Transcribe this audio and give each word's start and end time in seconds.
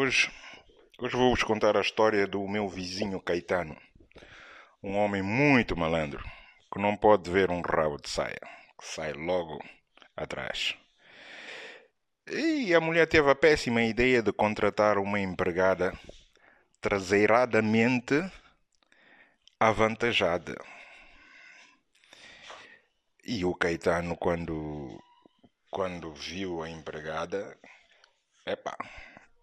Hoje, 0.00 0.30
hoje 1.00 1.16
vou-vos 1.16 1.42
contar 1.42 1.76
a 1.76 1.80
história 1.80 2.24
do 2.24 2.46
meu 2.46 2.68
vizinho 2.68 3.20
Caetano. 3.20 3.76
Um 4.80 4.96
homem 4.96 5.22
muito 5.22 5.76
malandro, 5.76 6.24
que 6.72 6.80
não 6.80 6.96
pode 6.96 7.28
ver 7.28 7.50
um 7.50 7.60
rabo 7.60 7.96
de 7.96 8.08
saia, 8.08 8.38
que 8.80 8.86
sai 8.86 9.12
logo 9.12 9.58
atrás. 10.16 10.76
E 12.30 12.72
a 12.72 12.80
mulher 12.80 13.08
teve 13.08 13.28
a 13.28 13.34
péssima 13.34 13.82
ideia 13.82 14.22
de 14.22 14.32
contratar 14.32 14.98
uma 14.98 15.18
empregada 15.18 15.92
traseiradamente 16.80 18.14
avantajada. 19.58 20.54
E 23.24 23.44
o 23.44 23.52
Caetano, 23.52 24.16
quando, 24.16 25.02
quando 25.68 26.14
viu 26.14 26.62
a 26.62 26.70
empregada, 26.70 27.58
epá, 28.46 28.76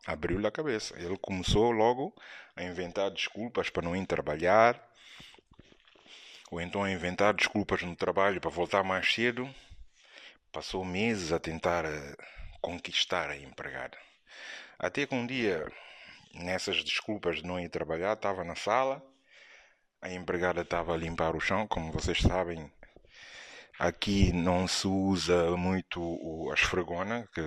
abriu-lhe 0.06 0.48
a 0.48 0.52
cabeça. 0.52 0.98
Ele 1.00 1.18
começou 1.18 1.72
logo 1.72 2.14
a 2.56 2.64
inventar 2.64 3.10
desculpas 3.12 3.70
para 3.70 3.84
não 3.84 3.96
ir 3.96 4.06
trabalhar, 4.06 4.82
ou 6.52 6.62
então 6.62 6.84
a 6.84 6.92
inventar 6.92 7.34
desculpas 7.34 7.82
no 7.82 7.96
trabalho 7.96 8.40
para 8.40 8.50
voltar 8.50 8.84
mais 8.84 9.12
cedo. 9.14 9.50
Passou 10.52 10.86
meses 10.86 11.32
a 11.32 11.40
tentar 11.40 11.86
eh, 11.86 12.16
conquistar 12.62 13.30
a 13.30 13.38
empregada. 13.38 13.98
Até 14.80 15.06
que 15.06 15.16
um 15.16 15.26
dia, 15.26 15.70
nessas 16.34 16.84
desculpas 16.84 17.38
de 17.38 17.46
não 17.46 17.60
ir 17.60 17.70
trabalhar, 17.70 18.14
estava 18.14 18.44
na 18.44 18.56
sala, 18.56 19.04
a 20.02 20.12
empregada 20.12 20.62
estava 20.62 20.94
a 20.94 20.98
limpar 20.98 21.36
o 21.36 21.40
chão, 21.40 21.68
como 21.68 21.92
vocês 21.92 22.20
sabem, 22.22 22.72
Aqui 23.78 24.32
não 24.32 24.70
se 24.70 24.88
usa 24.88 25.52
muito 25.58 26.50
a 26.50 26.54
esfregona, 26.54 27.28
que 27.34 27.42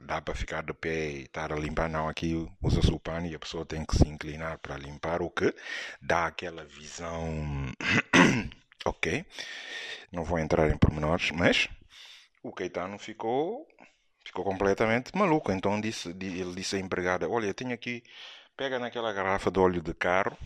dá 0.00 0.20
para 0.22 0.34
ficar 0.34 0.62
de 0.62 0.72
pé 0.72 1.10
e 1.10 1.22
estar 1.24 1.52
a 1.52 1.56
limpar. 1.56 1.90
Não, 1.90 2.08
aqui 2.08 2.34
usa-se 2.62 2.90
o 2.90 2.98
pano 2.98 3.26
e 3.26 3.34
a 3.34 3.38
pessoa 3.38 3.66
tem 3.66 3.84
que 3.84 3.94
se 3.94 4.08
inclinar 4.08 4.58
para 4.58 4.78
limpar, 4.78 5.20
o 5.20 5.28
que 5.28 5.54
dá 6.00 6.26
aquela 6.26 6.64
visão. 6.64 7.26
ok, 8.86 9.26
não 10.10 10.24
vou 10.24 10.38
entrar 10.38 10.70
em 10.70 10.78
pormenores, 10.78 11.30
mas 11.32 11.68
o 12.42 12.50
Caetano 12.50 12.98
ficou, 12.98 13.68
ficou 14.24 14.44
completamente 14.44 15.14
maluco. 15.14 15.52
Então 15.52 15.78
disse, 15.78 16.08
ele 16.08 16.54
disse 16.54 16.76
à 16.76 16.78
empregada: 16.78 17.28
Olha, 17.28 17.52
tenho 17.52 17.74
aqui, 17.74 18.02
pega 18.56 18.78
naquela 18.78 19.12
garrafa 19.12 19.50
de 19.50 19.60
óleo 19.60 19.82
de 19.82 19.92
carro 19.92 20.36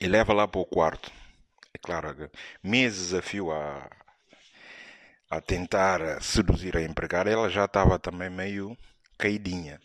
e 0.00 0.06
leva 0.06 0.32
lá 0.32 0.46
para 0.46 0.60
o 0.60 0.64
quarto 0.64 1.10
é 1.76 1.78
claro, 1.78 2.30
meses 2.62 3.12
a 3.12 3.20
fio 3.20 3.52
a, 3.52 3.90
a 5.30 5.40
tentar 5.40 6.22
seduzir 6.22 6.76
a 6.76 6.82
empregada, 6.82 7.30
ela 7.30 7.50
já 7.50 7.66
estava 7.66 7.98
também 7.98 8.30
meio 8.30 8.76
caidinha. 9.18 9.78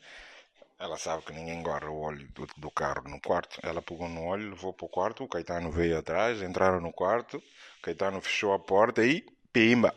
Ela 0.80 0.98
sabe 0.98 1.24
que 1.24 1.34
ninguém 1.34 1.62
guarda 1.62 1.92
o 1.92 2.02
óleo 2.02 2.28
do, 2.34 2.48
do, 2.58 2.72
carro 2.72 3.08
no 3.08 3.20
quarto. 3.22 3.60
Ela 3.62 3.82
pegou 3.82 4.08
no 4.08 4.24
óleo, 4.24 4.50
levou 4.50 4.74
para 4.74 4.86
o 4.86 4.90
quarto, 4.90 5.24
o 5.24 5.28
Caetano 5.28 5.70
veio 5.70 5.98
atrás, 5.98 6.42
entraram 6.42 6.82
no 6.82 6.92
quarto, 6.92 7.38
o 7.38 7.82
Caetano 7.84 8.20
fechou 8.20 8.54
a 8.54 8.60
porta 8.60 9.06
e 9.06 9.24
pimba. 9.54 9.94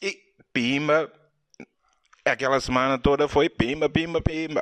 E 0.00 0.16
pimba, 0.52 1.12
aquela 2.24 2.60
semana 2.60 2.98
toda 2.98 3.26
foi 3.26 3.48
pimba, 3.48 3.88
pimba, 3.88 4.20
pimba. 4.20 4.60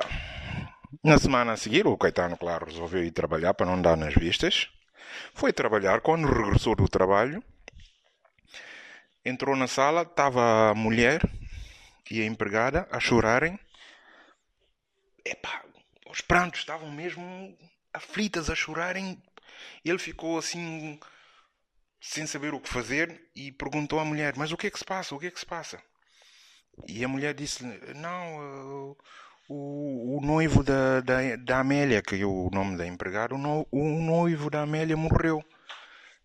Na 1.03 1.19
semana 1.19 1.51
a 1.51 1.57
seguir, 1.57 1.85
o 1.85 1.97
Caetano, 1.97 2.37
claro, 2.37 2.65
resolveu 2.65 3.03
ir 3.03 3.11
trabalhar 3.11 3.53
para 3.53 3.67
não 3.67 3.79
dar 3.79 3.95
nas 3.97 4.15
vistas. 4.15 4.69
Foi 5.33 5.53
trabalhar. 5.53 6.01
Quando 6.01 6.27
regressou 6.27 6.75
do 6.75 6.87
trabalho, 6.87 7.43
entrou 9.23 9.55
na 9.55 9.67
sala, 9.67 10.03
estava 10.03 10.71
a 10.71 10.75
mulher 10.75 11.21
e 12.09 12.21
a 12.21 12.25
empregada 12.25 12.87
a 12.91 12.99
chorarem. 12.99 13.59
Epá, 15.25 15.63
os 16.09 16.21
prantos 16.21 16.59
estavam 16.59 16.91
mesmo 16.91 17.57
aflitas 17.93 18.49
a 18.49 18.55
chorarem. 18.55 19.21
Ele 19.83 19.97
ficou 19.97 20.37
assim, 20.37 20.99
sem 22.01 22.25
saber 22.25 22.53
o 22.53 22.59
que 22.59 22.69
fazer, 22.69 23.29
e 23.35 23.51
perguntou 23.51 23.99
à 23.99 24.05
mulher: 24.05 24.33
Mas 24.37 24.51
o 24.51 24.57
que 24.57 24.67
é 24.67 24.71
que 24.71 24.79
se 24.79 24.85
passa? 24.85 25.15
O 25.15 25.19
que 25.19 25.27
é 25.27 25.31
que 25.31 25.39
se 25.39 25.45
passa? 25.45 25.81
E 26.87 27.03
a 27.03 27.07
mulher 27.07 27.33
disse: 27.33 27.63
Não, 27.95 28.97
o, 29.49 30.17
o 30.17 30.21
noivo 30.21 30.63
da, 30.63 31.01
da, 31.01 31.35
da 31.35 31.59
Amélia, 31.59 32.01
que 32.01 32.21
é 32.21 32.25
o 32.25 32.49
nome 32.51 32.77
da 32.77 32.87
empregada, 32.87 33.35
o, 33.35 33.37
no, 33.37 33.67
o 33.71 33.83
noivo 34.01 34.49
da 34.49 34.61
Amélia 34.61 34.97
morreu. 34.97 35.43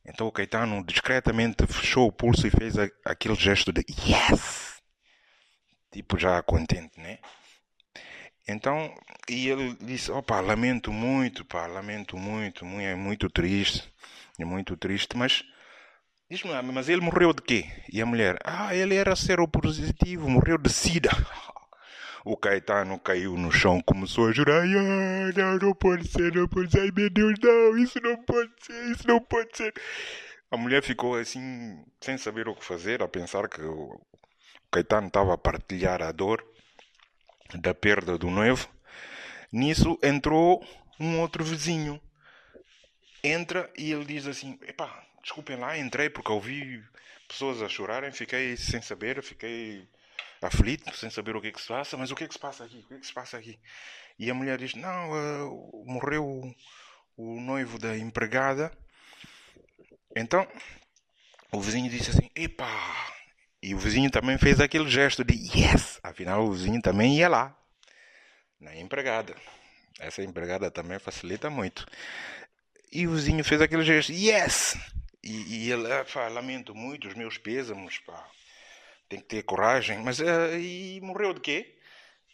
Então 0.04 0.26
o 0.26 0.32
Caetano 0.32 0.82
discretamente 0.84 1.66
fechou 1.66 2.08
o 2.08 2.12
pulso 2.12 2.46
e 2.46 2.50
fez 2.50 2.78
a, 2.78 2.88
aquele 3.04 3.34
gesto 3.34 3.72
de 3.72 3.84
yes! 3.90 4.80
Tipo 5.90 6.18
já 6.18 6.42
contente, 6.42 6.98
né? 7.00 7.18
Então, 8.46 8.94
e 9.28 9.48
ele 9.48 9.76
disse, 9.82 10.10
opa, 10.10 10.40
lamento 10.40 10.90
muito, 10.90 11.44
pá, 11.44 11.66
lamento 11.66 12.16
muito, 12.16 12.64
muito, 12.64 12.86
é 12.86 12.94
muito 12.94 13.28
triste, 13.28 13.92
é 14.38 14.44
muito 14.44 14.74
triste, 14.74 15.18
mas 15.18 15.44
diz-me 16.30 16.50
mas 16.72 16.88
ele 16.88 17.02
morreu 17.02 17.34
de 17.34 17.42
quê? 17.42 17.70
E 17.92 18.00
a 18.00 18.06
mulher, 18.06 18.38
ah, 18.42 18.74
ele 18.74 18.94
era 18.94 19.14
seropositivo, 19.14 20.30
morreu 20.30 20.56
de 20.56 20.70
sida. 20.72 21.10
O 22.24 22.36
Caetano 22.36 22.98
caiu 22.98 23.36
no 23.36 23.50
chão, 23.50 23.80
começou 23.80 24.28
a 24.28 24.32
jurar: 24.32 24.62
ah, 24.62 25.32
não, 25.36 25.58
não 25.58 25.74
pode 25.74 26.08
ser, 26.08 26.34
não 26.34 26.48
pode 26.48 26.70
ser, 26.70 26.80
ai 26.80 26.90
meu 26.94 27.10
Deus, 27.10 27.34
não, 27.42 27.78
isso 27.78 28.00
não 28.00 28.16
pode 28.24 28.50
ser, 28.60 28.90
isso 28.90 29.06
não 29.06 29.20
pode 29.20 29.56
ser. 29.56 29.74
A 30.50 30.56
mulher 30.56 30.82
ficou 30.82 31.14
assim, 31.14 31.84
sem 32.00 32.16
saber 32.16 32.48
o 32.48 32.54
que 32.54 32.64
fazer, 32.64 33.02
a 33.02 33.08
pensar 33.08 33.48
que 33.48 33.60
o 33.60 34.00
Caetano 34.70 35.08
estava 35.08 35.34
a 35.34 35.38
partilhar 35.38 36.02
a 36.02 36.10
dor 36.12 36.44
da 37.54 37.74
perda 37.74 38.18
do 38.18 38.30
noivo. 38.30 38.68
Nisso 39.52 39.98
entrou 40.02 40.64
um 41.00 41.20
outro 41.20 41.44
vizinho. 41.44 42.00
Entra 43.22 43.70
e 43.76 43.92
ele 43.92 44.04
diz 44.04 44.26
assim: 44.26 44.58
Epá, 44.66 45.04
desculpem 45.22 45.56
lá, 45.56 45.76
entrei 45.78 46.08
porque 46.10 46.32
ouvi 46.32 46.82
pessoas 47.26 47.62
a 47.62 47.68
chorarem, 47.68 48.10
fiquei 48.10 48.56
sem 48.56 48.80
saber, 48.80 49.22
fiquei 49.22 49.88
aflito, 50.40 50.94
sem 50.96 51.10
saber 51.10 51.36
o 51.36 51.40
que 51.40 51.48
é 51.48 51.52
que 51.52 51.60
se 51.60 51.68
passa, 51.68 51.96
mas 51.96 52.10
o 52.10 52.14
que 52.14 52.24
é 52.24 52.28
que 52.28 52.34
se 52.34 52.40
passa 52.40 52.64
aqui? 52.64 52.78
O 52.78 52.88
que 52.88 52.94
é 52.94 52.98
que 52.98 53.06
se 53.06 53.12
passa 53.12 53.36
aqui? 53.36 53.58
E 54.18 54.30
a 54.30 54.34
mulher 54.34 54.58
diz: 54.58 54.74
Não, 54.74 55.10
uh, 55.10 55.84
morreu 55.86 56.24
o, 56.24 56.54
o 57.16 57.40
noivo 57.40 57.78
da 57.78 57.96
empregada. 57.96 58.72
Então 60.14 60.46
o 61.52 61.60
vizinho 61.60 61.90
disse 61.90 62.10
assim: 62.10 62.30
Epá! 62.34 63.14
E 63.60 63.74
o 63.74 63.78
vizinho 63.78 64.10
também 64.10 64.38
fez 64.38 64.60
aquele 64.60 64.88
gesto 64.88 65.24
de 65.24 65.34
yes! 65.34 65.98
Afinal, 66.02 66.44
o 66.44 66.52
vizinho 66.52 66.80
também 66.80 67.16
ia 67.16 67.28
lá, 67.28 67.56
na 68.60 68.76
empregada. 68.76 69.34
Essa 69.98 70.22
empregada 70.22 70.70
também 70.70 70.98
facilita 71.00 71.50
muito. 71.50 71.84
E 72.92 73.06
o 73.06 73.14
vizinho 73.14 73.44
fez 73.44 73.60
aquele 73.60 73.82
gesto, 73.82 74.12
yes! 74.12 74.78
E, 75.22 75.66
e 75.66 75.72
ele, 75.72 75.88
lamento 76.32 76.72
muito 76.74 77.08
os 77.08 77.14
meus 77.14 77.36
pêsamos, 77.36 77.98
pá 77.98 78.24
tem 79.08 79.20
que 79.20 79.26
ter 79.26 79.42
coragem. 79.42 79.98
Mas 79.98 80.20
uh, 80.20 80.56
e 80.58 81.00
morreu 81.02 81.32
de 81.32 81.40
quê? 81.40 81.74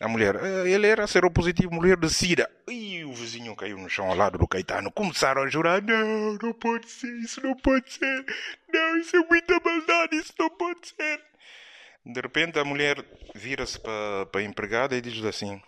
A 0.01 0.09
mulher, 0.09 0.37
uh, 0.37 0.67
ele 0.67 0.87
era 0.87 1.07
seropositivo, 1.07 1.73
morreu 1.73 1.97
de 1.97 2.11
sida. 2.11 2.51
E 2.69 3.05
o 3.05 3.12
vizinho 3.12 3.55
caiu 3.55 3.79
no 3.79 3.89
chão 3.89 4.11
ao 4.11 4.17
lado 4.17 4.39
do 4.39 4.49
Caetano. 4.49 4.91
Começaram 4.91 5.43
a 5.43 5.49
jurar: 5.49 5.81
Não, 5.83 6.37
não 6.43 6.53
pode 6.53 6.91
ser, 6.91 7.15
isso 7.19 7.41
não 7.43 7.57
pode 7.57 7.93
ser. 7.93 8.25
Não, 8.73 8.97
isso 8.99 9.17
é 9.17 9.21
muita 9.21 9.61
maldade, 9.65 10.17
isso 10.17 10.35
não 10.39 10.51
pode 10.51 10.89
ser. 10.89 11.21
De 12.05 12.21
repente 12.21 12.59
a 12.59 12.65
mulher 12.65 13.03
vira-se 13.35 13.79
para 13.81 14.41
a 14.41 14.43
empregada 14.43 14.97
e 14.97 15.01
diz 15.01 15.25
assim: 15.25 15.62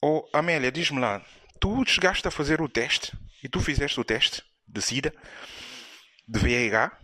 Oh, 0.00 0.28
Amélia, 0.32 0.70
diz-me 0.70 1.00
lá, 1.00 1.24
tu 1.58 1.84
chegaste 1.86 2.26
a 2.28 2.30
fazer 2.30 2.60
o 2.60 2.68
teste? 2.68 3.12
E 3.42 3.48
tu 3.48 3.60
fizeste 3.60 3.98
o 3.98 4.04
teste 4.04 4.42
de 4.68 4.80
sida? 4.80 5.12
De 6.28 6.38
VIH? 6.38 6.96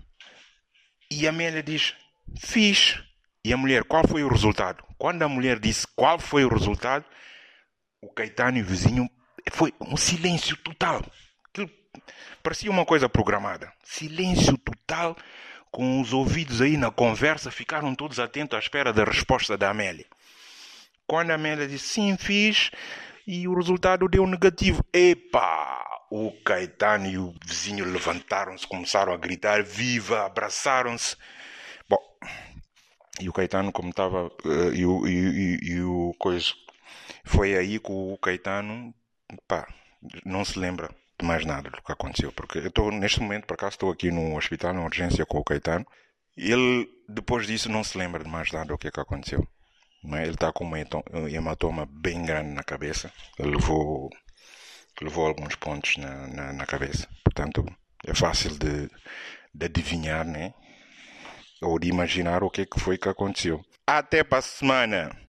E 1.11 1.27
a 1.27 1.31
Amélia 1.31 1.63
diz: 1.63 1.95
Fiz. 2.37 3.01
E 3.45 3.53
a 3.53 3.57
mulher, 3.57 3.85
qual 3.85 4.07
foi 4.07 4.23
o 4.25 4.29
resultado? 4.29 4.85
Quando 4.99 5.23
a 5.23 5.29
mulher 5.29 5.59
disse 5.59 5.87
qual 5.95 6.19
foi 6.19 6.45
o 6.45 6.49
resultado, 6.49 7.05
o 8.01 8.09
Caetano 8.13 8.59
e 8.59 8.63
o 8.63 8.65
vizinho 8.65 9.09
foi 9.51 9.73
um 9.81 9.97
silêncio 9.97 10.57
total. 10.59 11.05
Aquilo 11.49 11.71
parecia 12.43 12.71
uma 12.71 12.85
coisa 12.85 13.09
programada. 13.09 13.73
Silêncio 13.83 14.59
total, 14.59 15.17
com 15.71 16.01
os 16.01 16.13
ouvidos 16.13 16.61
aí 16.61 16.77
na 16.77 16.91
conversa, 16.91 17.51
ficaram 17.51 17.95
todos 17.95 18.19
atentos 18.19 18.57
à 18.57 18.59
espera 18.59 18.93
da 18.93 19.05
resposta 19.05 19.57
da 19.57 19.71
Amélia. 19.71 20.07
Quando 21.07 21.31
a 21.31 21.35
Amélia 21.35 21.67
disse 21.67 21.95
sim, 21.95 22.17
fiz, 22.19 22.71
e 23.27 23.47
o 23.47 23.55
resultado 23.55 24.09
deu 24.09 24.27
negativo. 24.27 24.85
Epa! 24.93 25.85
O 26.11 26.33
Caetano 26.43 27.07
e 27.07 27.19
o 27.19 27.35
vizinho 27.45 27.85
levantaram-se, 27.85 28.67
começaram 28.67 29.13
a 29.13 29.17
gritar 29.19 29.63
viva, 29.63 30.25
abraçaram-se. 30.25 31.17
E 33.21 33.29
o 33.29 33.33
Caetano, 33.33 33.73
como 33.73 33.91
estava. 33.91 34.27
Uh, 34.45 34.73
e, 34.75 34.87
o, 34.87 35.07
e, 35.07 35.13
e, 35.13 35.59
e, 35.73 35.83
o 35.83 36.15
coisa. 36.19 36.47
Foi 37.25 37.57
aí 37.57 37.79
que 37.79 37.91
o 37.91 38.17
Caetano. 38.19 38.95
pá, 39.47 39.67
não 40.25 40.45
se 40.45 40.59
lembra 40.59 40.89
de 41.19 41.27
mais 41.27 41.45
nada 41.45 41.71
do 41.71 41.83
que 41.83 41.93
aconteceu. 41.93 42.33
Porque 42.33 42.59
eu 42.59 42.69
estou, 42.69 42.93
neste 42.93 43.21
momento, 43.21 43.47
por 43.47 43.55
acaso, 43.55 43.73
estou 43.75 43.91
aqui 43.91 44.11
no 44.11 44.37
hospital, 44.37 44.73
na 44.73 44.85
urgência 44.85 45.27
com 45.27 45.39
o 45.39 45.45
Caetano. 45.45 45.87
Ele, 46.37 46.89
depois 47.09 47.47
disso, 47.47 47.69
não 47.69 47.83
se 47.83 47.99
lembra 47.99 48.23
de 48.23 48.31
mais 48.31 48.53
nada 48.53 48.67
do 48.67 48.79
que, 48.79 48.89
é 48.89 48.91
que 48.91 49.01
aconteceu. 49.01 49.47
é? 50.15 50.23
Ele 50.23 50.31
está 50.31 50.53
com 50.53 50.65
uma 50.65 50.79
hematoma 51.29 51.87
bem 51.91 52.25
grande 52.25 52.51
na 52.55 52.63
cabeça. 52.63 53.13
Ele 53.39 53.57
levou, 53.57 54.09
levou 55.03 55.27
alguns 55.27 55.57
pontos 55.57 55.97
na, 55.97 56.29
na, 56.29 56.53
na 56.53 56.67
cabeça. 56.67 57.09
Portanto, 57.25 57.65
é 58.07 58.15
fácil 58.15 58.57
de, 58.57 58.89
de 59.53 59.67
adivinhar, 59.67 60.25
né? 60.25 60.55
Ou 61.63 61.79
de 61.79 61.89
imaginar 61.89 62.43
o 62.43 62.51
que, 62.51 62.63
é 62.63 62.67
que 62.67 62.81
foi 62.81 62.97
que 62.97 63.09
aconteceu. 63.09 63.61
Até 63.87 64.23
para 64.23 64.39
a 64.39 64.43
semana! 64.43 65.28